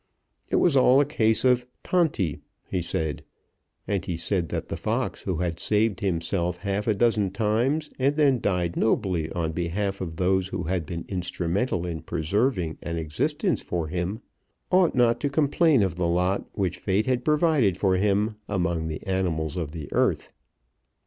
It 0.49 0.55
was 0.55 0.75
all 0.75 0.99
a 0.99 1.05
case 1.05 1.45
of 1.45 1.67
"tanti," 1.83 2.39
he 2.65 2.81
said, 2.81 3.23
and 3.87 4.03
he 4.03 4.17
said 4.17 4.49
that 4.49 4.69
the 4.69 4.75
fox 4.75 5.21
who 5.21 5.35
had 5.37 5.59
saved 5.59 5.99
himself 5.99 6.57
half 6.57 6.87
a 6.87 6.95
dozen 6.95 7.29
times 7.29 7.91
and 7.99 8.15
then 8.15 8.41
died 8.41 8.75
nobly 8.75 9.29
on 9.33 9.51
behalf 9.51 10.01
of 10.01 10.15
those 10.15 10.47
who 10.47 10.63
had 10.63 10.87
been 10.87 11.05
instrumental 11.07 11.85
in 11.85 12.01
preserving 12.01 12.79
an 12.81 12.97
existence 12.97 13.61
for 13.61 13.89
him, 13.89 14.21
ought 14.71 14.95
not 14.95 15.19
to 15.19 15.29
complain 15.29 15.83
of 15.83 15.97
the 15.97 16.07
lot 16.07 16.47
which 16.53 16.79
Fate 16.79 17.05
had 17.05 17.23
provided 17.23 17.77
for 17.77 17.97
him 17.97 18.31
among 18.49 18.87
the 18.87 19.05
animals 19.05 19.55
of 19.55 19.71
the 19.71 19.87
earth. 19.93 20.31